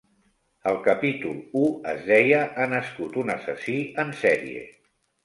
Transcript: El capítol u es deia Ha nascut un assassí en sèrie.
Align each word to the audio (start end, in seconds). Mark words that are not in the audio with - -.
El 0.69 0.77
capítol 0.85 1.35
u 1.59 1.67
es 1.91 2.01
deia 2.07 2.39
Ha 2.63 2.67
nascut 2.71 3.21
un 3.25 3.31
assassí 3.35 3.77
en 4.05 4.15
sèrie. 4.23 4.65